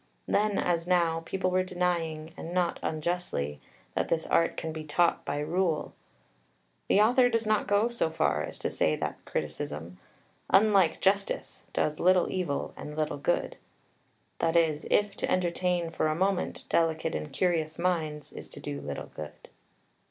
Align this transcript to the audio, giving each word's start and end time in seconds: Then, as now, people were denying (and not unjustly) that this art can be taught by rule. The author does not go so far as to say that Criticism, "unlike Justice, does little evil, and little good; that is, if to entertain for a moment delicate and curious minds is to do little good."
Then, 0.27 0.57
as 0.57 0.87
now, 0.87 1.19
people 1.27 1.51
were 1.51 1.61
denying 1.61 2.33
(and 2.35 2.55
not 2.55 2.79
unjustly) 2.81 3.61
that 3.93 4.07
this 4.07 4.25
art 4.25 4.57
can 4.57 4.73
be 4.73 4.83
taught 4.83 5.23
by 5.25 5.37
rule. 5.37 5.93
The 6.87 6.99
author 6.99 7.29
does 7.29 7.45
not 7.45 7.67
go 7.67 7.87
so 7.87 8.09
far 8.09 8.41
as 8.41 8.57
to 8.57 8.71
say 8.71 8.95
that 8.95 9.23
Criticism, 9.25 9.99
"unlike 10.49 11.01
Justice, 11.01 11.65
does 11.71 11.99
little 11.99 12.31
evil, 12.31 12.73
and 12.75 12.97
little 12.97 13.19
good; 13.19 13.57
that 14.39 14.57
is, 14.57 14.87
if 14.89 15.15
to 15.17 15.29
entertain 15.29 15.91
for 15.91 16.07
a 16.07 16.15
moment 16.15 16.63
delicate 16.67 17.13
and 17.13 17.31
curious 17.31 17.77
minds 17.77 18.33
is 18.33 18.49
to 18.49 18.59
do 18.59 18.81
little 18.81 19.11
good." 19.15 19.49